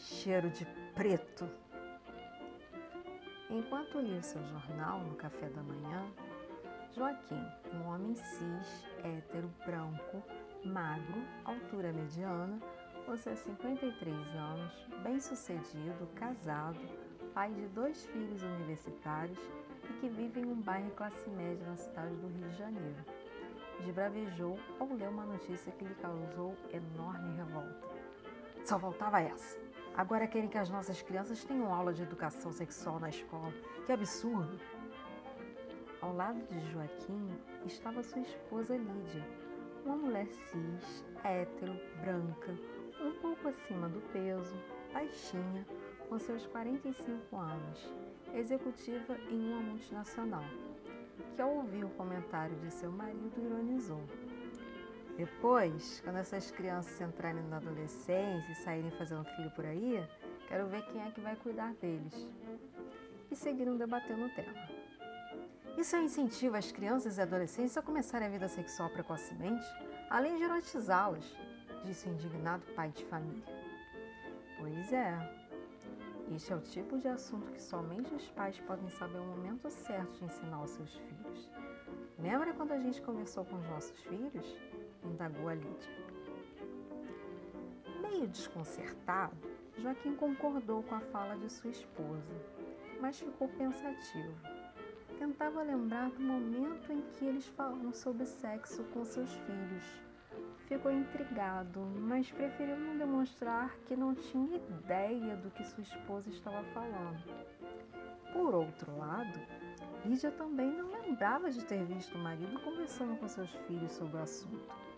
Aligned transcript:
cheiro 0.00 0.48
de 0.50 0.64
preto. 0.94 1.48
Enquanto 3.50 4.00
lia 4.00 4.22
seu 4.22 4.42
jornal 4.46 5.00
no 5.00 5.14
café 5.16 5.48
da 5.48 5.62
manhã, 5.62 6.06
Joaquim, 6.94 7.44
um 7.74 7.88
homem 7.88 8.14
cis, 8.14 8.86
hétero, 9.04 9.50
branco, 9.64 10.22
magro, 10.64 11.22
altura 11.44 11.92
mediana, 11.92 12.58
seus 13.16 13.40
53 13.40 14.14
anos, 14.36 14.86
bem-sucedido, 15.02 16.06
casado, 16.14 16.78
pai 17.34 17.52
de 17.52 17.66
dois 17.68 18.06
filhos 18.06 18.40
universitários 18.42 19.38
e 19.88 19.92
que 19.94 20.08
vive 20.08 20.40
em 20.40 20.46
um 20.46 20.60
bairro 20.60 20.90
classe 20.92 21.28
média 21.30 21.66
na 21.66 21.76
cidade 21.76 22.14
do 22.14 22.28
Rio 22.28 22.48
de 22.48 22.56
Janeiro, 22.56 23.04
desbravejou 23.80 24.56
ao 24.78 24.86
ler 24.94 25.08
uma 25.08 25.24
notícia 25.24 25.72
que 25.72 25.84
lhe 25.84 25.94
causou 25.96 26.56
enorme 26.72 27.36
revolta. 27.36 27.88
Só 28.64 28.78
faltava 28.78 29.20
essa. 29.20 29.69
Agora 29.96 30.26
querem 30.26 30.48
que 30.48 30.56
as 30.56 30.70
nossas 30.70 31.02
crianças 31.02 31.44
tenham 31.44 31.74
aula 31.74 31.92
de 31.92 32.02
educação 32.02 32.52
sexual 32.52 33.00
na 33.00 33.08
escola. 33.08 33.52
Que 33.84 33.92
absurdo! 33.92 34.58
Ao 36.00 36.14
lado 36.14 36.40
de 36.46 36.72
Joaquim 36.72 37.28
estava 37.66 38.02
sua 38.02 38.22
esposa 38.22 38.76
Lídia, 38.76 39.26
uma 39.84 39.96
mulher 39.96 40.26
cis, 40.26 41.04
hétero, 41.22 41.74
branca, 42.00 42.56
um 43.02 43.12
pouco 43.20 43.48
acima 43.48 43.88
do 43.88 44.00
peso, 44.12 44.56
baixinha, 44.92 45.66
com 46.08 46.18
seus 46.18 46.46
45 46.46 47.36
anos, 47.36 47.92
executiva 48.32 49.18
em 49.28 49.52
uma 49.52 49.60
multinacional, 49.60 50.44
que 51.36 51.42
ao 51.42 51.56
ouvir 51.56 51.84
o 51.84 51.90
comentário 51.90 52.56
de 52.60 52.70
seu 52.70 52.90
marido 52.90 53.38
ironizou. 53.38 54.02
Depois, 55.16 56.00
quando 56.02 56.16
essas 56.16 56.50
crianças 56.50 57.00
entrarem 57.00 57.42
na 57.44 57.56
adolescência 57.56 58.52
e 58.52 58.54
saírem 58.54 58.90
fazendo 58.92 59.24
filho 59.24 59.50
por 59.50 59.64
aí, 59.66 60.02
quero 60.48 60.66
ver 60.66 60.82
quem 60.86 61.02
é 61.02 61.10
que 61.10 61.20
vai 61.20 61.36
cuidar 61.36 61.74
deles. 61.74 62.28
E 63.30 63.36
seguiram 63.36 63.76
debatendo 63.76 64.26
o 64.26 64.30
tema. 64.30 64.68
Isso 65.76 65.96
é 65.96 66.00
um 66.00 66.04
incentivo 66.04 66.56
às 66.56 66.72
crianças 66.72 67.16
e 67.16 67.22
adolescentes 67.22 67.76
a 67.76 67.82
começarem 67.82 68.28
a 68.28 68.30
vida 68.30 68.48
sexual 68.48 68.90
precocemente, 68.90 69.64
além 70.08 70.36
de 70.36 70.42
erotizá-las, 70.42 71.24
disse 71.84 72.08
o 72.08 72.12
indignado 72.12 72.62
pai 72.74 72.90
de 72.90 73.04
família. 73.04 73.44
Pois 74.58 74.92
é. 74.92 75.40
Este 76.34 76.52
é 76.52 76.56
o 76.56 76.60
tipo 76.60 76.98
de 76.98 77.08
assunto 77.08 77.50
que 77.50 77.62
somente 77.62 78.14
os 78.14 78.28
pais 78.30 78.58
podem 78.60 78.88
saber 78.90 79.18
o 79.18 79.24
momento 79.24 79.68
certo 79.68 80.12
de 80.18 80.24
ensinar 80.24 80.56
aos 80.56 80.70
seus 80.70 80.94
filhos. 80.94 81.50
Lembra 82.18 82.52
quando 82.52 82.72
a 82.72 82.78
gente 82.78 83.00
conversou 83.02 83.44
com 83.44 83.56
os 83.56 83.66
nossos 83.66 83.98
filhos? 84.02 84.46
Indagou 85.04 85.48
a 85.48 85.54
Lídia. 85.54 86.00
Meio 88.00 88.28
desconcertado, 88.28 89.36
Joaquim 89.78 90.14
concordou 90.14 90.82
com 90.82 90.94
a 90.94 91.00
fala 91.00 91.36
de 91.36 91.50
sua 91.50 91.70
esposa, 91.70 92.34
mas 93.00 93.18
ficou 93.18 93.48
pensativo. 93.48 94.34
Tentava 95.18 95.62
lembrar 95.62 96.10
do 96.10 96.20
momento 96.20 96.92
em 96.92 97.02
que 97.12 97.24
eles 97.24 97.46
falaram 97.48 97.92
sobre 97.92 98.24
sexo 98.24 98.82
com 98.84 99.04
seus 99.04 99.30
filhos. 99.30 99.84
Ficou 100.66 100.90
intrigado, 100.90 101.80
mas 101.80 102.30
preferiu 102.30 102.78
não 102.78 102.96
demonstrar 102.96 103.76
que 103.86 103.96
não 103.96 104.14
tinha 104.14 104.56
ideia 104.56 105.36
do 105.36 105.50
que 105.50 105.64
sua 105.64 105.82
esposa 105.82 106.30
estava 106.30 106.62
falando. 106.72 107.22
Por 108.32 108.54
outro 108.54 108.96
lado, 108.96 109.40
Lídia 110.04 110.30
também 110.30 110.70
não 110.72 110.90
lembrava 110.90 111.50
de 111.50 111.64
ter 111.64 111.84
visto 111.84 112.14
o 112.14 112.18
marido 112.18 112.60
conversando 112.60 113.16
com 113.18 113.28
seus 113.28 113.50
filhos 113.66 113.92
sobre 113.92 114.16
o 114.16 114.22
assunto. 114.22 114.89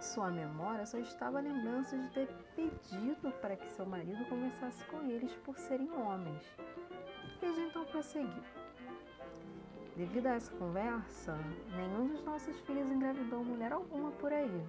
Sua 0.00 0.30
memória 0.30 0.84
só 0.86 0.98
estava 0.98 1.38
a 1.38 1.40
lembrança 1.40 1.96
de 1.96 2.08
ter 2.10 2.28
pedido 2.54 3.30
para 3.40 3.56
que 3.56 3.68
seu 3.70 3.86
marido 3.86 4.24
conversasse 4.26 4.84
com 4.86 5.02
eles 5.02 5.32
por 5.44 5.58
serem 5.58 5.90
homens. 5.90 6.42
Lídia 7.42 7.64
então 7.64 7.84
prosseguiu. 7.86 8.42
Devido 9.96 10.26
a 10.26 10.34
essa 10.34 10.52
conversa, 10.56 11.38
nenhum 11.74 12.08
dos 12.08 12.22
nossos 12.22 12.58
filhos 12.60 12.90
engravidou 12.90 13.42
mulher 13.42 13.72
alguma 13.72 14.10
por 14.12 14.32
aí. 14.32 14.62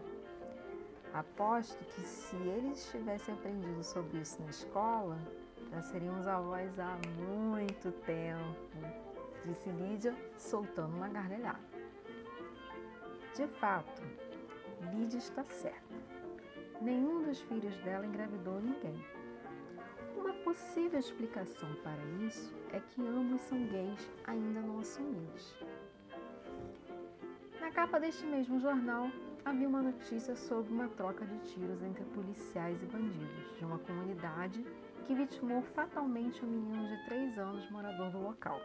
Aposto 1.13 1.83
que 1.85 2.01
se 2.01 2.35
eles 2.35 2.89
tivessem 2.89 3.33
aprendido 3.33 3.83
sobre 3.83 4.19
isso 4.19 4.41
na 4.41 4.49
escola, 4.49 5.17
já 5.71 5.81
seríamos 5.81 6.27
avós 6.27 6.79
há 6.79 6.97
muito 7.19 7.91
tempo, 8.03 8.55
disse 9.43 9.69
Lídia, 9.69 10.15
soltando 10.37 10.95
uma 10.95 11.09
gargalhada. 11.09 11.59
De 13.35 13.47
fato, 13.47 14.01
Lídia 14.93 15.17
está 15.17 15.43
certa. 15.43 15.95
Nenhum 16.81 17.23
dos 17.23 17.41
filhos 17.41 17.75
dela 17.79 18.05
engravidou 18.05 18.61
ninguém. 18.61 19.03
Uma 20.15 20.33
possível 20.33 20.99
explicação 20.99 21.73
para 21.83 22.03
isso 22.25 22.55
é 22.71 22.79
que 22.79 23.01
ambos 23.01 23.41
são 23.41 23.65
gays 23.67 24.11
ainda 24.25 24.61
não 24.61 24.79
assumidos. 24.79 25.55
Na 27.59 27.71
capa 27.71 27.99
deste 27.99 28.25
mesmo 28.25 28.59
jornal 28.59 29.09
havia 29.43 29.67
uma 29.67 29.81
notícia 29.81 30.35
sobre 30.35 30.71
uma 30.71 30.87
troca 30.89 31.25
de 31.25 31.37
tiros 31.51 31.81
entre 31.81 32.03
policiais 32.05 32.81
e 32.81 32.85
bandidos 32.85 33.57
de 33.57 33.65
uma 33.65 33.79
comunidade 33.79 34.65
que 35.05 35.15
vitimou 35.15 35.61
fatalmente 35.61 36.43
um 36.43 36.47
menino 36.47 36.87
de 36.87 37.05
3 37.05 37.37
anos 37.37 37.69
morador 37.71 38.11
do 38.11 38.19
local. 38.19 38.59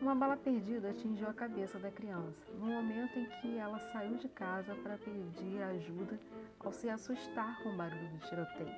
Uma 0.00 0.14
bala 0.14 0.34
perdida 0.34 0.90
atingiu 0.90 1.28
a 1.28 1.34
cabeça 1.34 1.78
da 1.78 1.90
criança, 1.90 2.50
no 2.58 2.66
momento 2.66 3.18
em 3.18 3.26
que 3.26 3.58
ela 3.58 3.78
saiu 3.92 4.16
de 4.16 4.30
casa 4.30 4.74
para 4.76 4.96
pedir 4.96 5.62
ajuda 5.62 6.18
ao 6.58 6.72
se 6.72 6.88
assustar 6.88 7.62
com 7.62 7.68
o 7.68 7.76
barulho 7.76 8.08
do 8.08 8.18
tiroteio. 8.26 8.74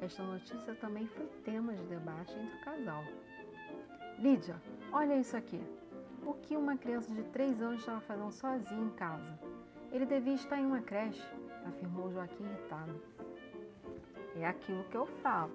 Esta 0.00 0.22
notícia 0.22 0.76
também 0.76 1.08
foi 1.08 1.26
tema 1.44 1.74
de 1.74 1.82
debate 1.86 2.32
entre 2.38 2.56
o 2.56 2.60
casal. 2.60 3.02
Lídia, 4.20 4.54
olha 4.92 5.18
isso 5.18 5.36
aqui. 5.36 5.60
O 6.24 6.34
que 6.34 6.56
uma 6.56 6.76
criança 6.76 7.12
de 7.12 7.24
3 7.24 7.60
anos 7.60 7.80
estava 7.80 8.00
fazendo 8.00 8.30
sozinha 8.30 8.84
em 8.84 8.90
casa? 8.90 9.38
Ele 9.90 10.06
devia 10.06 10.34
estar 10.34 10.60
em 10.60 10.66
uma 10.66 10.82
creche, 10.82 11.26
afirmou 11.66 12.12
Joaquim 12.12 12.44
irritado. 12.44 13.02
É 14.36 14.46
aquilo 14.46 14.84
que 14.84 14.96
eu 14.96 15.06
falo. 15.06 15.52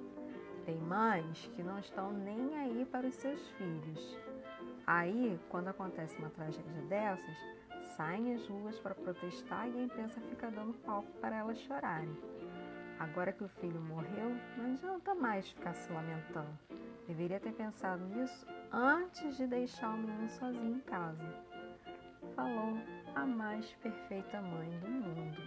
Tem 0.65 0.77
mães 0.77 1.49
que 1.55 1.63
não 1.63 1.79
estão 1.79 2.11
nem 2.11 2.57
aí 2.57 2.85
para 2.85 3.07
os 3.07 3.15
seus 3.15 3.39
filhos. 3.51 4.17
Aí, 4.93 5.39
quando 5.47 5.69
acontece 5.69 6.17
uma 6.17 6.29
tragédia 6.29 6.81
dessas, 6.89 7.37
saem 7.95 8.33
às 8.33 8.45
ruas 8.45 8.77
para 8.77 8.93
protestar 8.93 9.69
e 9.69 9.79
a 9.79 9.83
imprensa 9.83 10.19
fica 10.19 10.51
dando 10.51 10.73
palco 10.79 11.09
para 11.21 11.37
elas 11.37 11.57
chorarem. 11.59 12.13
Agora 12.99 13.31
que 13.31 13.41
o 13.41 13.47
filho 13.47 13.79
morreu, 13.79 14.35
não 14.57 14.65
adianta 14.73 15.15
mais 15.15 15.47
ficar 15.47 15.73
se 15.75 15.89
lamentando. 15.93 16.59
Deveria 17.07 17.39
ter 17.39 17.53
pensado 17.53 18.03
nisso 18.03 18.45
antes 18.69 19.37
de 19.37 19.47
deixar 19.47 19.95
o 19.95 19.97
menino 19.97 20.27
sozinho 20.27 20.75
em 20.75 20.81
casa. 20.81 21.23
Falou 22.35 22.77
a 23.15 23.25
mais 23.25 23.71
perfeita 23.75 24.41
mãe 24.41 24.77
do 24.81 24.89
mundo. 24.89 25.41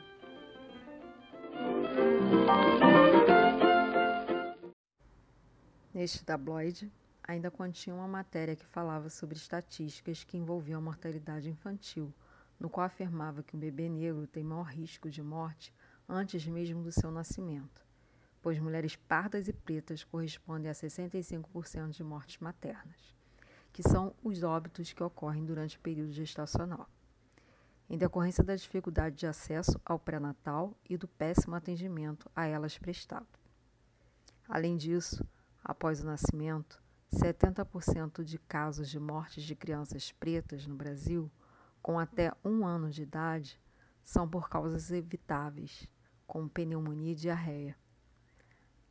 Neste 5.93 6.25
tabloide, 6.25 6.91
ainda 7.27 7.51
continha 7.51 7.97
uma 7.97 8.07
matéria 8.07 8.55
que 8.55 8.67
falava 8.67 9.09
sobre 9.09 9.37
estatísticas 9.37 10.25
que 10.25 10.37
envolviam 10.37 10.79
a 10.79 10.83
mortalidade 10.83 11.49
infantil, 11.49 12.13
no 12.61 12.69
qual 12.69 12.87
afirmava 12.87 13.43
que 13.43 13.57
um 13.57 13.59
bebê 13.59 13.89
negro 13.89 14.27
tem 14.27 14.45
maior 14.45 14.67
risco 14.67 15.11
de 15.11 15.23
morte 15.23 15.75
antes 16.09 16.47
mesmo 16.47 16.83
do 16.83 16.93
seu 16.93 17.11
nascimento, 17.11 17.85
pois 18.43 18.59
mulheres 18.59 18.95
pardas 18.95 19.49
e 19.49 19.53
pretas 19.53 20.05
correspondem 20.05 20.71
a 20.71 20.75
65% 20.75 21.91
de 21.91 22.05
mortes 22.05 22.39
maternas, 22.39 23.15
que 23.73 23.83
são 23.83 24.15
os 24.23 24.43
óbitos 24.43 24.93
que 24.93 25.03
ocorrem 25.03 25.45
durante 25.45 25.79
o 25.79 25.81
período 25.81 26.13
gestacional, 26.13 26.89
em 27.89 27.97
decorrência 27.97 28.45
da 28.45 28.55
dificuldade 28.55 29.17
de 29.17 29.27
acesso 29.27 29.81
ao 29.85 29.99
pré-natal 29.99 30.77
e 30.89 30.97
do 30.97 31.09
péssimo 31.09 31.55
atendimento 31.55 32.31
a 32.37 32.45
elas 32.45 32.77
prestado. 32.77 33.27
Além 34.47 34.77
disso, 34.77 35.27
após 35.65 36.03
o 36.03 36.07
nascimento, 36.07 36.84
70% 37.15 38.23
de 38.23 38.39
casos 38.39 38.89
de 38.89 38.99
mortes 38.99 39.45
de 39.45 39.55
crianças 39.55 40.13
pretas 40.13 40.67
no 40.67 40.75
Brasil, 40.75 41.31
com 41.83 41.99
até 41.99 42.33
um 42.45 42.67
ano 42.67 42.91
de 42.91 43.03
idade, 43.03 43.61
são 44.03 44.29
por 44.29 44.49
causas 44.49 44.91
evitáveis, 44.91 45.89
como 46.27 46.49
pneumonia 46.49 47.13
e 47.13 47.17
diarreia. 47.17 47.77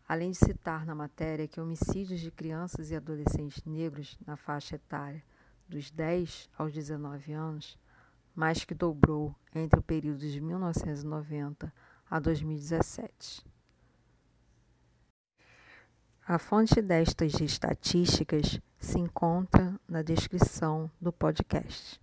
Além 0.08 0.32
de 0.32 0.38
citar 0.38 0.86
na 0.86 0.96
matéria 0.96 1.48
que 1.48 1.62
homicídios 1.62 2.20
de 2.20 2.32
crianças 2.32 2.92
e 2.92 2.96
adolescentes 2.96 3.64
negros 3.64 4.18
na 4.26 4.36
faixa 4.36 4.76
etária 4.76 5.24
dos 5.68 5.90
10 5.92 6.50
aos 6.58 6.74
19 6.74 7.34
anos 7.34 7.78
mais 8.36 8.66
que 8.66 8.74
dobrou 8.74 9.36
entre 9.54 9.80
o 9.80 9.84
período 9.84 10.20
de 10.20 10.42
1990 10.42 11.72
a 12.10 12.20
2017. 12.20 13.46
A 16.26 16.40
fonte 16.40 16.82
destas 16.82 17.40
estatísticas 17.40 18.60
se 18.80 19.00
encontra 19.00 19.74
na 19.88 20.02
descrição 20.02 20.90
do 21.00 21.12
podcast. 21.12 22.02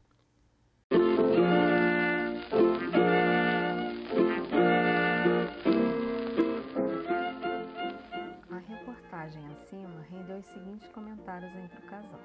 leu 10.31 10.39
os 10.39 10.47
seguintes 10.47 10.89
comentários 10.89 11.53
entre 11.57 11.79
o 11.79 11.83
casal. 11.83 12.21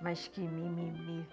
Mas 0.00 0.28
que 0.28 0.40
mimimi! 0.40 1.26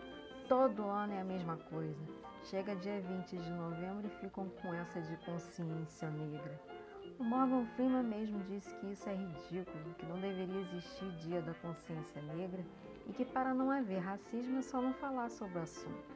Todo 0.47 0.83
ano 0.83 1.13
é 1.13 1.21
a 1.21 1.23
mesma 1.23 1.57
coisa. 1.57 2.03
Chega 2.43 2.75
dia 2.75 2.99
20 3.01 3.37
de 3.37 3.49
novembro 3.51 4.07
e 4.07 4.21
ficam 4.21 4.49
com 4.61 4.73
essa 4.73 5.01
de 5.01 5.15
consciência 5.25 6.09
negra. 6.09 6.72
O 7.19 7.23
Morgan 7.23 7.65
Freeman 7.75 8.03
mesmo 8.03 8.39
disse 8.45 8.73
que 8.75 8.91
isso 8.91 9.07
é 9.07 9.15
ridículo, 9.15 9.93
que 9.97 10.05
não 10.05 10.19
deveria 10.19 10.61
existir 10.61 11.09
dia 11.17 11.41
da 11.41 11.53
consciência 11.55 12.21
negra 12.21 12.63
e 13.07 13.13
que 13.13 13.25
para 13.25 13.53
não 13.53 13.71
haver 13.71 13.99
racismo 13.99 14.59
é 14.59 14.61
só 14.61 14.81
não 14.81 14.93
falar 14.93 15.29
sobre 15.29 15.59
o 15.59 15.61
assunto. 15.61 16.13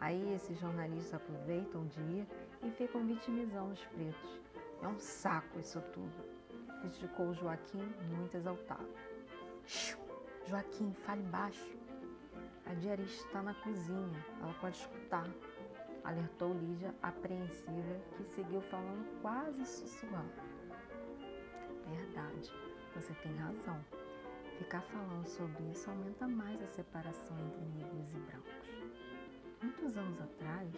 Aí 0.00 0.34
esses 0.34 0.58
jornalistas 0.58 1.14
aproveitam 1.14 1.82
o 1.82 1.86
dia 1.86 2.26
e 2.62 2.70
ficam 2.70 3.04
vitimizando 3.04 3.72
os 3.72 3.84
pretos. 3.86 4.40
É 4.82 4.86
um 4.86 4.98
saco 4.98 5.58
isso 5.58 5.80
tudo 5.92 6.38
criticou 6.80 7.34
Joaquim, 7.34 7.82
muito 8.16 8.36
exaltado. 8.36 8.88
Joaquim, 10.46 10.92
fale 10.92 11.22
baixo. 11.24 11.76
A 12.66 12.74
diarista 12.74 13.26
está 13.26 13.42
na 13.42 13.54
cozinha, 13.54 14.24
ela 14.42 14.54
pode 14.60 14.76
escutar, 14.76 15.26
alertou 16.08 16.54
Lídia, 16.54 16.94
apreensiva, 17.02 18.00
que 18.16 18.24
seguiu 18.24 18.60
falando 18.62 19.20
quase 19.20 19.64
sussurrando. 19.64 20.32
Verdade, 21.86 22.52
você 22.94 23.12
tem 23.22 23.34
razão. 23.36 23.78
Ficar 24.58 24.82
falando 24.82 25.26
sobre 25.26 25.62
isso 25.70 25.88
aumenta 25.88 26.26
mais 26.26 26.60
a 26.62 26.66
separação 26.66 27.36
entre 27.38 27.64
negros 27.76 28.12
e 28.12 28.18
brancos. 28.18 28.52
Muitos 29.62 29.96
anos 29.96 30.20
atrás, 30.20 30.74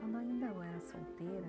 quando 0.00 0.16
ainda 0.16 0.46
eu 0.46 0.62
era 0.62 0.80
solteira, 0.80 1.48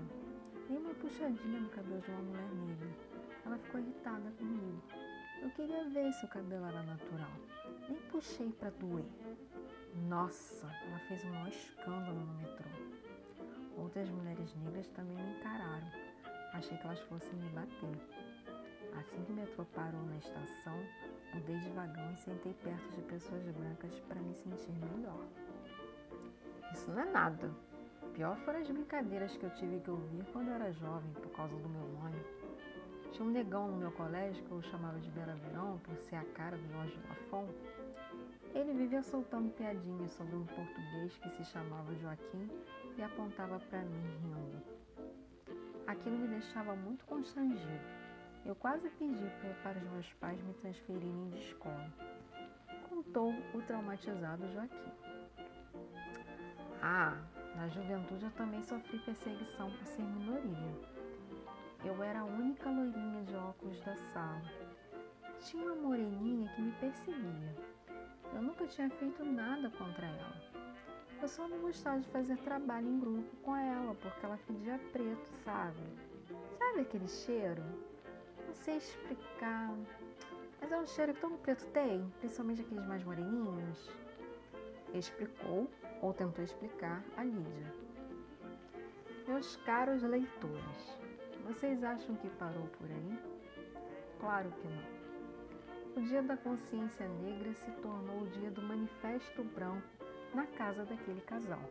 dei 0.68 0.78
uma 0.78 0.94
puxadinha 0.94 1.60
no 1.60 1.70
cabelo 1.70 2.02
de 2.02 2.12
uma 2.12 2.22
mulher 2.22 2.50
negra 2.54 3.12
ela 3.46 3.58
ficou 3.58 3.80
irritada 3.80 4.32
comigo. 4.38 4.82
Eu 5.42 5.50
queria 5.52 5.90
ver 5.90 6.14
se 6.14 6.26
o 6.26 6.30
cabelo 6.30 6.66
era 6.66 6.84
natural. 6.84 7.32
Nem 7.90 8.00
puxei 8.12 8.52
para 8.52 8.70
doer. 8.72 9.06
Nossa, 10.08 10.68
ela 10.68 11.00
fez 11.00 11.24
um 11.26 11.32
maior 11.32 11.50
escândalo 11.50 12.20
no 12.20 12.34
metrô. 12.36 12.81
Outras 13.82 14.08
mulheres 14.12 14.56
negras 14.58 14.88
também 14.90 15.18
me 15.18 15.32
encararam. 15.32 15.88
Achei 16.54 16.78
que 16.78 16.86
elas 16.86 17.00
fossem 17.02 17.34
me 17.34 17.50
bater. 17.50 17.98
Assim 19.00 19.24
que 19.24 19.32
o 19.32 19.36
metrô 19.36 19.66
parou 19.74 20.04
na 20.04 20.18
estação, 20.18 20.78
mudei 21.34 21.58
de 21.58 21.70
vagão 21.70 22.12
e 22.12 22.18
sentei 22.18 22.54
perto 22.54 22.90
de 22.92 23.02
pessoas 23.02 23.44
brancas 23.44 24.00
para 24.02 24.22
me 24.22 24.36
sentir 24.36 24.72
melhor. 24.72 25.26
Isso 26.74 26.92
não 26.92 27.00
é 27.00 27.06
nada. 27.06 27.50
Pior 28.14 28.38
foram 28.46 28.60
as 28.60 28.70
brincadeiras 28.70 29.36
que 29.36 29.46
eu 29.46 29.50
tive 29.56 29.80
que 29.80 29.90
ouvir 29.90 30.26
quando 30.32 30.50
eu 30.50 30.56
era 30.56 30.72
jovem 30.74 31.12
por 31.14 31.32
causa 31.32 31.56
do 31.58 31.70
meu 31.70 31.88
nome. 31.88 32.22
Tinha 33.14 33.28
um 33.28 33.32
negão 33.32 33.68
no 33.68 33.78
meu 33.78 33.92
colégio 33.94 34.44
que 34.44 34.52
eu 34.52 34.62
chamava 34.62 35.00
de 35.00 35.10
Bela 35.10 35.34
Verão, 35.36 35.80
por 35.80 35.98
ser 35.98 36.18
a 36.18 36.26
cara 36.34 36.56
do 36.56 36.68
Jorge 36.72 37.00
Lafon. 37.10 37.48
Ele 38.54 38.74
vivia 38.74 39.02
soltando 39.02 39.52
piadinhas 39.54 40.12
sobre 40.12 40.36
um 40.36 40.46
português 40.46 41.18
que 41.18 41.30
se 41.32 41.46
chamava 41.46 41.96
Joaquim 41.96 42.50
e 42.98 43.04
apontava 43.04 43.60
para 43.60 43.82
mim 43.84 44.04
rindo. 44.22 44.62
Aquilo 45.88 46.18
me 46.18 46.28
deixava 46.28 46.76
muito 46.76 47.06
constrangido. 47.06 48.02
Eu 48.46 48.56
quase 48.56 48.90
pedi 48.92 49.30
para 49.62 49.78
os 49.78 49.92
meus 49.92 50.14
pais 50.14 50.42
me 50.42 50.54
transferirem 50.56 51.30
de 51.30 51.40
escola. 51.40 51.92
Contou 52.90 53.34
o 53.54 53.62
traumatizado 53.62 54.48
Joaquim. 54.52 54.92
Ah, 56.82 57.22
na 57.56 57.68
juventude 57.68 58.26
eu 58.26 58.32
também 58.32 58.64
sofri 58.64 58.98
perseguição 59.00 59.70
por 59.70 59.86
ser 59.86 60.02
minoria. 60.02 60.76
Eu 61.84 62.02
era 62.04 62.22
a 62.22 62.26
única 62.26 62.70
loirinha 62.70 63.24
de 63.24 63.36
óculos 63.36 63.80
da 63.82 63.96
sala. 63.96 64.42
Tinha 65.40 65.64
uma 65.64 65.76
moreninha 65.76 66.52
que 66.56 66.62
me 66.62 66.72
perseguia. 66.74 67.56
Eu 68.34 68.42
nunca 68.42 68.66
tinha 68.68 68.90
feito 68.90 69.24
nada 69.24 69.70
contra 69.72 70.08
ela. 70.08 70.51
Eu 71.22 71.28
só 71.28 71.48
não 71.48 71.60
gostava 71.60 72.00
de 72.00 72.08
fazer 72.08 72.36
trabalho 72.38 72.88
em 72.88 73.00
grupo 73.00 73.36
com 73.44 73.56
ela, 73.56 73.94
porque 73.94 74.26
ela 74.26 74.38
fedia 74.38 74.80
preto, 74.92 75.30
sabe? 75.44 75.80
Sabe 76.58 76.82
aquele 76.82 77.08
cheiro? 77.08 77.62
Não 78.48 78.56
sei 78.56 78.78
explicar. 78.78 79.72
Mas 80.60 80.72
é 80.72 80.78
um 80.78 80.88
cheiro 80.88 81.14
que 81.14 81.22
todo 81.22 81.38
preto 81.38 81.64
tem, 81.68 82.12
principalmente 82.20 82.62
aqueles 82.62 82.88
mais 82.88 83.04
moreninhos. 83.04 83.92
Explicou, 84.96 85.70
ou 86.02 86.12
tentou 86.12 86.44
explicar, 86.44 87.04
a 87.16 87.24
Lídia. 87.24 87.72
Meus 89.28 89.56
caros 89.58 90.02
leitores, 90.02 90.98
vocês 91.46 91.84
acham 91.84 92.16
que 92.16 92.30
parou 92.32 92.66
por 92.80 92.90
aí? 92.90 93.20
Claro 94.20 94.52
que 94.52 94.68
não. 94.68 96.02
O 96.04 96.08
Dia 96.08 96.24
da 96.24 96.36
Consciência 96.36 97.08
Negra 97.08 97.54
se 97.54 97.72
tornou 97.74 98.22
o 98.22 98.28
dia 98.28 98.50
do 98.50 98.62
Manifesto 98.64 99.44
Branco 99.44 100.01
na 100.34 100.46
casa 100.48 100.86
daquele 100.86 101.22
casal. 101.22 101.62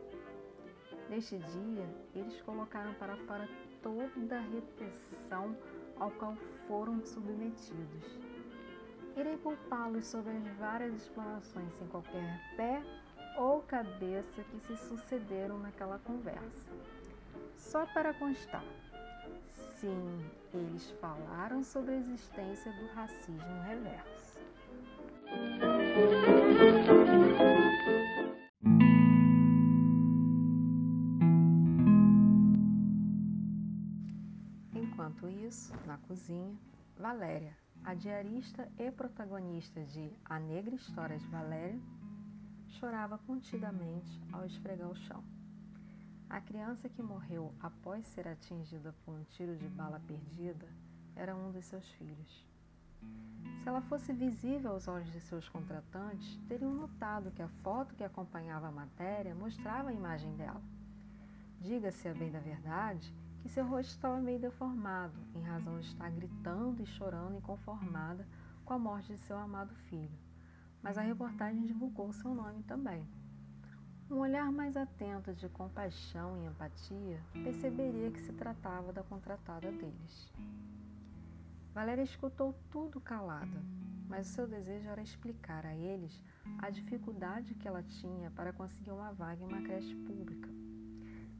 Neste 1.09 1.37
dia, 1.37 1.89
eles 2.15 2.41
colocaram 2.41 2.93
para 2.95 3.17
fora 3.17 3.47
toda 3.81 4.37
a 4.37 4.41
repressão 4.41 5.55
ao 5.99 6.11
qual 6.11 6.35
foram 6.67 7.01
submetidos. 7.05 8.19
Irei 9.17 9.37
poupá-los 9.37 10.05
sobre 10.05 10.31
as 10.31 10.47
várias 10.57 10.95
explanações 10.95 11.73
sem 11.73 11.87
qualquer 11.87 12.39
pé 12.55 12.81
ou 13.37 13.61
cabeça 13.63 14.43
que 14.43 14.59
se 14.59 14.77
sucederam 14.77 15.59
naquela 15.59 15.99
conversa. 15.99 16.71
Só 17.57 17.85
para 17.87 18.13
constar, 18.13 18.63
Sim, 19.81 20.23
eles 20.53 20.91
falaram 21.01 21.63
sobre 21.63 21.93
a 21.93 21.97
existência 21.97 22.71
do 22.71 22.85
racismo 22.93 23.61
reverso. 23.63 24.39
Na 35.91 35.97
cozinha, 35.97 36.57
Valéria, 36.97 37.53
a 37.83 37.93
diarista 37.93 38.71
e 38.79 38.89
protagonista 38.89 39.83
de 39.83 40.09
A 40.23 40.39
Negra 40.39 40.73
História 40.73 41.17
de 41.19 41.27
Valéria, 41.27 41.81
chorava 42.79 43.17
contidamente 43.17 44.21
ao 44.31 44.45
esfregar 44.45 44.89
o 44.89 44.95
chão. 44.95 45.21
A 46.29 46.39
criança 46.39 46.87
que 46.87 47.01
morreu 47.01 47.53
após 47.59 48.07
ser 48.07 48.25
atingida 48.25 48.95
por 49.03 49.13
um 49.13 49.25
tiro 49.25 49.57
de 49.57 49.67
bala 49.67 49.99
perdida 50.07 50.65
era 51.13 51.35
um 51.35 51.51
dos 51.51 51.65
seus 51.65 51.85
filhos. 51.91 52.47
Se 53.61 53.67
ela 53.67 53.81
fosse 53.81 54.13
visível 54.13 54.71
aos 54.71 54.87
olhos 54.87 55.11
de 55.11 55.19
seus 55.19 55.49
contratantes, 55.49 56.39
teriam 56.47 56.73
notado 56.73 57.31
que 57.31 57.41
a 57.41 57.49
foto 57.49 57.95
que 57.95 58.03
acompanhava 58.05 58.69
a 58.69 58.71
matéria 58.71 59.35
mostrava 59.35 59.89
a 59.89 59.93
imagem 59.93 60.33
dela. 60.37 60.61
Diga-se 61.59 62.07
a 62.07 62.13
bem 62.13 62.31
da 62.31 62.39
verdade 62.39 63.13
que 63.41 63.49
seu 63.49 63.65
rosto 63.65 63.89
estava 63.89 64.19
meio 64.19 64.39
deformado, 64.39 65.13
em 65.35 65.41
razão 65.41 65.79
de 65.79 65.87
estar 65.87 66.09
gritando 66.11 66.81
e 66.81 66.85
chorando 66.85 67.35
inconformada 67.35 68.27
com 68.63 68.73
a 68.73 68.79
morte 68.79 69.13
de 69.13 69.19
seu 69.19 69.37
amado 69.37 69.73
filho. 69.89 70.17
Mas 70.81 70.97
a 70.97 71.01
reportagem 71.01 71.65
divulgou 71.65 72.13
seu 72.13 72.33
nome 72.33 72.63
também. 72.63 73.05
Um 74.09 74.17
olhar 74.17 74.51
mais 74.51 74.75
atento 74.75 75.33
de 75.33 75.47
compaixão 75.49 76.37
e 76.37 76.45
empatia 76.45 77.19
perceberia 77.31 78.11
que 78.11 78.19
se 78.19 78.33
tratava 78.33 78.91
da 78.91 79.01
contratada 79.03 79.71
deles. 79.71 80.31
Valéria 81.73 82.03
escutou 82.03 82.53
tudo 82.69 82.99
calada, 82.99 83.63
mas 84.09 84.29
o 84.29 84.33
seu 84.33 84.45
desejo 84.45 84.89
era 84.89 85.01
explicar 85.01 85.65
a 85.65 85.73
eles 85.73 86.21
a 86.57 86.69
dificuldade 86.69 87.55
que 87.55 87.67
ela 87.67 87.81
tinha 87.81 88.29
para 88.31 88.51
conseguir 88.51 88.91
uma 88.91 89.13
vaga 89.13 89.41
em 89.41 89.47
uma 89.47 89.61
creche 89.61 89.95
pública. 89.95 90.60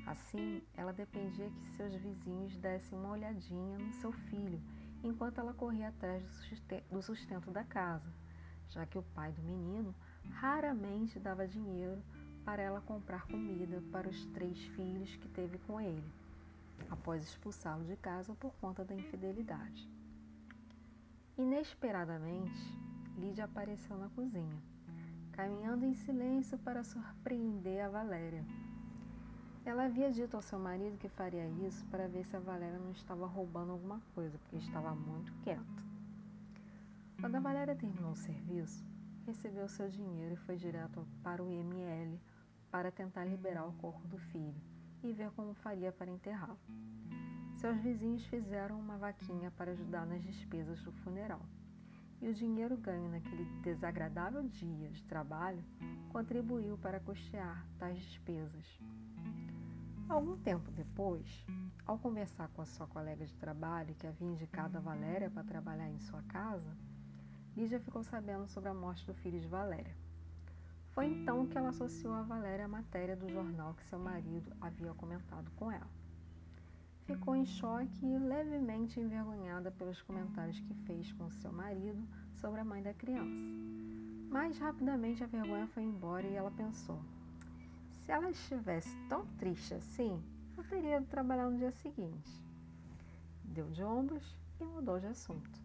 Assim, 0.05 0.62
ela 0.75 0.91
dependia 0.91 1.50
que 1.50 1.65
seus 1.77 1.93
vizinhos 1.96 2.58
dessem 2.58 2.98
uma 2.98 3.12
olhadinha 3.12 3.77
no 3.77 3.93
seu 3.93 4.12
filho 4.12 4.60
enquanto 5.03 5.39
ela 5.39 5.53
corria 5.53 5.89
atrás 5.89 6.24
do 6.89 7.01
sustento 7.01 7.50
da 7.51 7.63
casa, 7.63 8.12
já 8.70 8.86
que 8.86 8.98
o 8.98 9.03
pai 9.03 9.31
do 9.31 9.41
menino 9.41 9.96
raramente 10.31 11.20
dava 11.20 11.48
dinheiro 11.48 12.01
para 12.46 12.62
ela 12.62 12.81
comprar 12.81 13.27
comida 13.27 13.81
para 13.91 14.10
os 14.10 14.25
três 14.27 14.58
filhos 14.67 15.15
que 15.17 15.27
teve 15.29 15.58
com 15.60 15.79
ele, 15.79 16.12
após 16.89 17.24
expulsá-lo 17.24 17.84
de 17.86 17.96
casa 17.96 18.34
por 18.36 18.53
conta 18.55 18.84
da 18.84 18.96
infidelidade. 18.96 19.89
Inesperadamente, 21.38 22.77
Lídia 23.17 23.46
apareceu 23.46 23.98
na 23.98 24.10
cozinha, 24.10 24.62
caminhando 25.31 25.86
em 25.86 25.93
silêncio 25.93 26.58
para 26.58 26.84
surpreender 26.84 27.86
a 27.86 27.89
Valéria. 27.89 28.43
Ela 29.63 29.86
havia 29.86 30.12
dito 30.12 30.36
ao 30.36 30.41
seu 30.41 30.58
marido 30.58 30.98
que 30.98 31.08
faria 31.08 31.48
isso 31.68 31.86
para 31.86 32.08
ver 32.08 32.25
se 32.25 32.36
a 32.36 32.39
Valéria 32.39 32.80
não 32.80 32.91
estava 32.91 33.27
roubando 33.27 33.72
alguma 33.72 34.01
coisa, 34.15 34.38
porque 34.39 34.58
estava 34.58 34.96
muito 34.96 35.32
quieta. 35.44 35.62
Quando 37.20 37.36
a 37.36 37.39
Valéria 37.39 37.75
terminou 37.75 38.12
o 38.12 38.15
serviço, 38.15 38.84
recebeu 39.27 39.68
seu 39.70 39.88
dinheiro 39.88 40.34
e 40.34 40.38
foi 40.38 40.58
direto 40.58 41.08
para 41.22 41.44
o 41.44 41.50
IML 41.51 42.20
para 42.72 42.91
tentar 42.91 43.24
liberar 43.25 43.68
o 43.68 43.74
corpo 43.74 44.08
do 44.08 44.18
filho 44.18 44.60
e 45.03 45.13
ver 45.13 45.30
como 45.32 45.53
faria 45.53 45.91
para 45.91 46.10
enterrá-lo. 46.10 46.58
Seus 47.53 47.77
vizinhos 47.77 48.25
fizeram 48.25 48.80
uma 48.80 48.98
vaquinha 48.98 49.51
para 49.51 49.72
ajudar 49.72 50.08
nas 50.08 50.24
despesas 50.24 50.82
do 50.82 50.91
funeral. 50.91 51.41
e 52.20 52.30
o 52.30 52.34
dinheiro 52.34 52.77
ganho 52.77 53.10
naquele 53.10 53.46
desagradável 53.62 54.44
dia 54.44 54.89
de 54.89 55.03
trabalho 55.03 55.63
contribuiu 56.10 56.77
para 56.77 57.00
custear 57.00 57.65
tais 57.80 57.98
despesas. 57.98 58.80
Algum 60.10 60.38
tempo 60.38 60.72
depois, 60.72 61.46
ao 61.86 61.98
conversar 61.98 62.48
com 62.50 62.62
a 62.62 62.65
sua 62.65 62.88
colega 62.88 63.25
de 63.25 63.36
trabalho 63.38 63.96
que 63.96 64.08
havia 64.08 64.27
indicado 64.27 64.77
a 64.77 64.81
Valéria 64.81 65.29
para 65.29 65.43
trabalhar 65.43 65.89
em 65.89 66.00
sua 66.00 66.22
casa, 66.24 66.77
Lídia 67.55 67.79
ficou 67.79 68.03
sabendo 68.03 68.48
sobre 68.48 68.70
a 68.70 68.74
morte 68.74 69.05
do 69.05 69.13
filho 69.13 69.39
de 69.39 69.48
Valéria. 69.48 69.96
Foi 70.91 71.05
então 71.05 71.46
que 71.48 71.58
ela 71.58 71.70
associou 71.70 72.13
a 72.13 72.22
Valéria 72.22 72.65
à 72.65 72.67
matéria 72.67 73.15
do 73.15 73.29
jornal 73.29 73.74
que 73.74 73.86
seu 73.86 74.00
marido 74.00 74.51
havia 74.60 74.93
comentado 74.93 75.50
com 75.55 75.72
ela. 75.72 75.88
Ficou 77.05 77.36
em 77.36 77.46
choque 77.46 78.05
e 78.05 78.17
levemente 78.20 79.00
envergonhada 79.00 79.72
pelos 79.72 80.01
comentários 80.01 80.60
que 80.60 80.74
fez 80.74 81.12
com 81.13 81.29
seu 81.29 81.51
marido 81.51 82.01
sobre 82.36 82.62
a 82.62 82.65
mãe 82.65 82.81
da 82.81 82.93
criança. 82.93 83.41
Mas 84.29 84.58
rapidamente 84.58 85.24
a 85.24 85.27
vergonha 85.27 85.67
foi 85.67 85.84
embora 85.84 86.25
e 86.25 86.36
ela 86.36 86.51
pensou: 86.51 87.01
se 88.01 88.12
ela 88.12 88.29
estivesse 88.29 88.96
tão 89.08 89.25
triste 89.38 89.74
assim, 89.74 90.22
eu 90.58 90.63
teria 90.63 91.00
de 91.00 91.08
trabalhar 91.08 91.50
no 91.50 91.58
dia 91.58 91.72
seguinte. 91.72 92.31
Deu 93.43 93.67
de 93.70 93.84
ombros 93.84 94.36
e 94.60 94.63
mudou 94.63 95.00
de 95.00 95.08
assunto. 95.08 95.60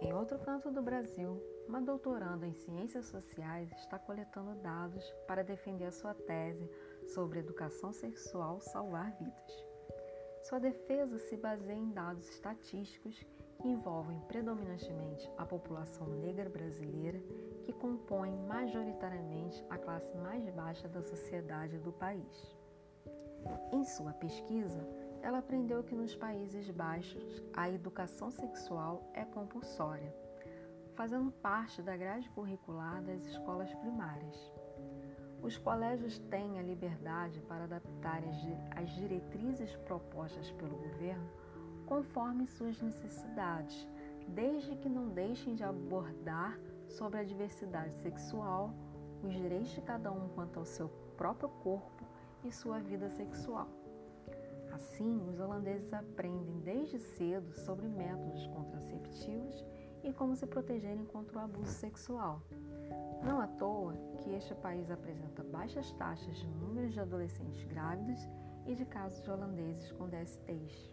Em 0.00 0.12
outro 0.12 0.38
canto 0.40 0.70
do 0.70 0.82
Brasil, 0.82 1.42
uma 1.68 1.80
doutoranda 1.80 2.46
em 2.46 2.54
ciências 2.54 3.06
sociais 3.06 3.70
está 3.72 3.98
coletando 3.98 4.54
dados 4.56 5.04
para 5.26 5.44
defender 5.44 5.84
a 5.84 5.92
sua 5.92 6.14
tese 6.14 6.68
sobre 7.14 7.38
educação 7.38 7.92
sexual 7.92 8.60
salvar 8.60 9.12
vidas. 9.12 9.75
Sua 10.48 10.60
defesa 10.60 11.18
se 11.18 11.36
baseia 11.36 11.76
em 11.76 11.90
dados 11.90 12.28
estatísticos 12.28 13.18
que 13.58 13.66
envolvem 13.66 14.20
predominantemente 14.28 15.28
a 15.36 15.44
população 15.44 16.06
negra 16.06 16.48
brasileira, 16.48 17.20
que 17.64 17.72
compõe 17.72 18.30
majoritariamente 18.46 19.64
a 19.68 19.76
classe 19.76 20.16
mais 20.18 20.48
baixa 20.50 20.86
da 20.86 21.02
sociedade 21.02 21.78
do 21.78 21.90
país. 21.92 22.56
Em 23.72 23.84
sua 23.84 24.12
pesquisa, 24.12 24.86
ela 25.20 25.38
aprendeu 25.38 25.82
que 25.82 25.96
nos 25.96 26.14
Países 26.14 26.70
Baixos 26.70 27.42
a 27.52 27.68
educação 27.68 28.30
sexual 28.30 29.10
é 29.14 29.24
compulsória, 29.24 30.14
fazendo 30.94 31.32
parte 31.32 31.82
da 31.82 31.96
grade 31.96 32.30
curricular 32.30 33.02
das 33.02 33.26
escolas 33.26 33.74
primárias. 33.74 34.55
Os 35.46 35.56
colégios 35.58 36.18
têm 36.28 36.58
a 36.58 36.62
liberdade 36.62 37.40
para 37.42 37.62
adaptar 37.62 38.20
as 38.74 38.90
diretrizes 38.96 39.76
propostas 39.86 40.50
pelo 40.50 40.76
governo 40.76 41.30
conforme 41.86 42.48
suas 42.48 42.82
necessidades, 42.82 43.86
desde 44.26 44.74
que 44.74 44.88
não 44.88 45.08
deixem 45.08 45.54
de 45.54 45.62
abordar 45.62 46.58
sobre 46.88 47.20
a 47.20 47.22
diversidade 47.22 47.94
sexual, 48.02 48.74
os 49.22 49.32
direitos 49.34 49.70
de 49.70 49.80
cada 49.82 50.10
um 50.10 50.28
quanto 50.30 50.58
ao 50.58 50.64
seu 50.64 50.88
próprio 51.16 51.48
corpo 51.62 52.04
e 52.42 52.50
sua 52.50 52.80
vida 52.80 53.08
sexual. 53.08 53.68
Assim, 54.72 55.28
os 55.28 55.38
holandeses 55.38 55.92
aprendem 55.92 56.58
desde 56.58 56.98
cedo 56.98 57.52
sobre 57.52 57.86
métodos 57.86 58.48
contraceptivos 58.48 59.64
e 60.02 60.12
como 60.12 60.34
se 60.34 60.44
protegerem 60.44 61.04
contra 61.04 61.38
o 61.38 61.42
abuso 61.42 61.70
sexual. 61.70 62.42
Não 63.22 63.40
à 63.40 63.46
toa 63.46 63.94
que 64.18 64.30
este 64.30 64.54
país 64.56 64.90
apresenta 64.90 65.42
baixas 65.42 65.92
taxas 65.92 66.36
de 66.36 66.46
números 66.46 66.92
de 66.92 67.00
adolescentes 67.00 67.64
grávidos 67.64 68.20
e 68.66 68.74
de 68.74 68.84
casos 68.84 69.22
de 69.22 69.30
holandeses 69.30 69.92
com 69.92 70.08
DSTs. 70.08 70.90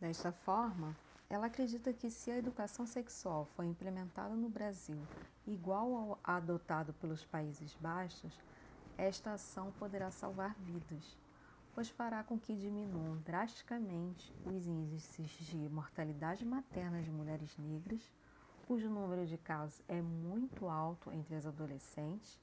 Desta 0.00 0.30
forma, 0.30 0.94
ela 1.28 1.46
acredita 1.46 1.92
que 1.92 2.10
se 2.10 2.30
a 2.30 2.38
educação 2.38 2.86
sexual 2.86 3.46
for 3.56 3.64
implementada 3.64 4.34
no 4.34 4.48
Brasil 4.48 4.98
igual 5.46 5.94
ao 5.94 6.18
adotado 6.22 6.92
pelos 6.94 7.24
Países 7.24 7.74
Baixos, 7.80 8.38
esta 8.96 9.32
ação 9.32 9.72
poderá 9.72 10.10
salvar 10.10 10.54
vidas 10.60 11.16
pois 11.74 11.88
fará 11.90 12.22
com 12.22 12.38
que 12.38 12.54
diminuam 12.54 13.16
drasticamente 13.18 14.32
os 14.44 14.66
índices 14.66 15.28
de 15.30 15.68
mortalidade 15.68 16.44
materna 16.44 17.02
de 17.02 17.10
mulheres 17.10 17.56
negras, 17.58 18.12
cujo 18.66 18.88
número 18.88 19.26
de 19.26 19.36
casos 19.36 19.82
é 19.88 20.00
muito 20.00 20.68
alto 20.68 21.12
entre 21.12 21.34
as 21.34 21.44
adolescentes, 21.44 22.40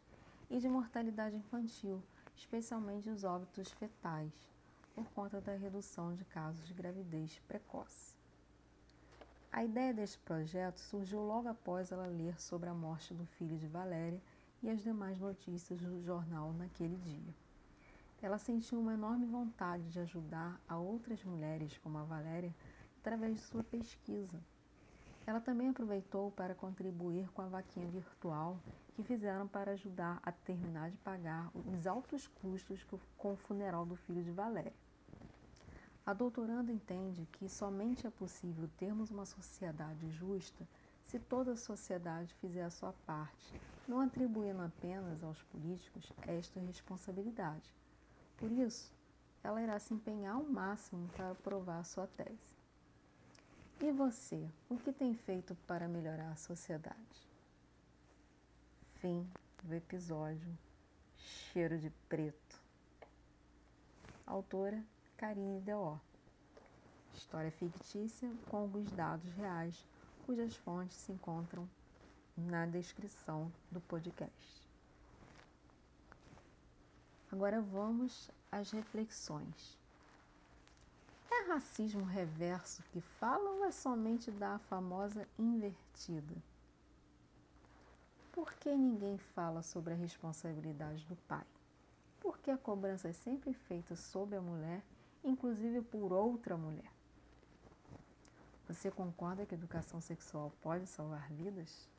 e 0.50 0.60
de 0.60 0.68
mortalidade 0.68 1.38
infantil, 1.38 2.04
especialmente 2.36 3.10
os 3.10 3.24
óbitos 3.24 3.72
fetais, 3.72 4.34
por 4.94 5.06
conta 5.12 5.40
da 5.40 5.56
redução 5.56 6.14
de 6.14 6.26
casos 6.26 6.68
de 6.68 6.74
gravidez 6.74 7.40
precoce. 7.48 8.16
A 9.50 9.64
ideia 9.64 9.94
deste 9.94 10.20
projeto 10.20 10.78
surgiu 10.80 11.22
logo 11.22 11.48
após 11.48 11.92
ela 11.92 12.06
ler 12.06 12.40
sobre 12.40 12.68
a 12.68 12.74
morte 12.74 13.14
do 13.14 13.26
filho 13.26 13.58
de 13.58 13.68
Valéria 13.68 14.22
e 14.62 14.70
as 14.70 14.82
demais 14.82 15.20
notícias 15.20 15.80
do 15.80 16.02
jornal 16.02 16.52
naquele 16.54 16.98
dia. 16.98 17.41
Ela 18.22 18.38
sentiu 18.38 18.80
uma 18.80 18.94
enorme 18.94 19.26
vontade 19.26 19.90
de 19.90 20.00
ajudar 20.00 20.62
a 20.68 20.78
outras 20.78 21.24
mulheres 21.24 21.78
como 21.80 21.98
a 21.98 22.04
Valéria 22.04 22.54
através 23.00 23.36
de 23.36 23.42
sua 23.42 23.64
pesquisa. 23.64 24.40
Ela 25.26 25.42
também 25.42 25.70
aproveitou 25.70 26.30
para 26.32 26.54
contribuir 26.54 27.30
com 27.32 27.42
a 27.42 27.48
vaquinha 27.48 27.88
virtual 27.88 28.60
que 28.94 29.04
fizeram 29.04 29.48
para 29.48 29.72
ajudar 29.72 30.20
a 30.22 30.32
terminar 30.32 30.92
de 30.92 30.98
pagar 30.98 31.50
os 31.56 31.88
altos 31.88 32.28
custos 32.28 32.86
com 33.18 33.34
o 33.34 33.38
funeral 33.38 33.86
do 33.86 33.96
filho 33.96 34.24
de 34.24 34.32
Valéria. 34.32 34.74
A 36.06 36.14
doutoranda 36.14 36.72
entende 36.72 37.28
que 37.32 37.48
somente 37.48 38.06
é 38.06 38.10
possível 38.10 38.70
termos 38.78 39.10
uma 39.10 39.26
sociedade 39.26 40.10
justa 40.12 40.68
se 41.06 41.20
toda 41.20 41.54
a 41.54 41.58
sociedade 41.58 42.34
fizer 42.36 42.64
a 42.64 42.70
sua 42.70 42.94
parte, 43.06 43.54
não 43.88 44.00
atribuindo 44.00 44.62
apenas 44.62 45.24
aos 45.24 45.42
políticos 45.44 46.12
esta 46.28 46.60
responsabilidade, 46.60 47.74
por 48.42 48.52
isso, 48.52 48.92
ela 49.44 49.62
irá 49.62 49.78
se 49.78 49.94
empenhar 49.94 50.34
ao 50.34 50.44
máximo 50.44 51.08
para 51.10 51.36
provar 51.36 51.86
sua 51.86 52.08
tese. 52.08 52.56
E 53.80 53.92
você, 53.92 54.50
o 54.68 54.78
que 54.78 54.92
tem 54.92 55.14
feito 55.14 55.56
para 55.68 55.88
melhorar 55.88 56.32
a 56.32 56.36
sociedade? 56.36 57.30
Fim 58.96 59.30
do 59.64 59.76
episódio 59.76 60.58
Cheiro 61.16 61.78
de 61.78 61.92
Preto. 62.10 62.60
Autora 64.26 64.84
Karine 65.18 65.62
Deó. 65.62 66.00
História 67.14 67.52
fictícia 67.52 68.32
com 68.50 68.58
alguns 68.58 68.92
dados 68.92 69.32
reais, 69.34 69.86
cujas 70.26 70.56
fontes 70.56 70.98
se 70.98 71.12
encontram 71.12 71.70
na 72.36 72.66
descrição 72.66 73.52
do 73.70 73.80
podcast. 73.82 74.61
Agora 77.32 77.62
vamos 77.62 78.30
às 78.52 78.72
reflexões. 78.72 79.80
É 81.32 81.48
racismo 81.48 82.04
reverso 82.04 82.84
que 82.92 83.00
fala 83.00 83.50
ou 83.52 83.66
é 83.66 83.72
somente 83.72 84.30
da 84.30 84.60
famosa 84.60 85.26
invertida? 85.40 86.36
Por 88.34 88.54
que 88.56 88.76
ninguém 88.76 89.18
fala 89.18 89.62
sobre 89.62 89.94
a 89.94 89.98
responsabilidade 89.98 91.06
do 91.06 91.16
pai? 91.28 91.46
Por 92.20 92.38
que 92.38 92.52
a 92.52 92.58
cobrança 92.58 93.08
é 93.08 93.14
sempre 93.14 93.54
feita 93.54 93.96
sobre 93.96 94.36
a 94.36 94.42
mulher, 94.42 94.84
inclusive 95.24 95.82
por 95.82 96.12
outra 96.12 96.58
mulher? 96.58 96.92
Você 98.68 98.92
concorda 98.92 99.46
que 99.46 99.56
educação 99.56 100.00
sexual 100.00 100.52
pode 100.62 100.86
salvar 100.86 101.30
vidas? 101.32 101.90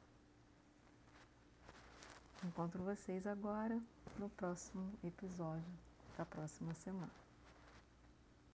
Encontro 2.45 2.83
vocês 2.83 3.25
agora 3.25 3.81
no 4.19 4.29
próximo 4.29 4.93
episódio 5.05 5.73
da 6.19 6.27
próxima 6.27 6.75
semana. 6.75 7.11